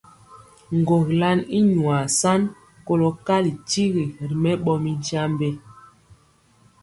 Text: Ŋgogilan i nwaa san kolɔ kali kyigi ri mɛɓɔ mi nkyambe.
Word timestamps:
Ŋgogilan 0.79 1.39
i 1.57 1.59
nwaa 1.73 2.05
san 2.19 2.41
kolɔ 2.85 3.09
kali 3.27 3.51
kyigi 3.69 4.05
ri 4.27 4.35
mɛɓɔ 4.43 4.73
mi 4.83 4.91
nkyambe. 4.99 5.49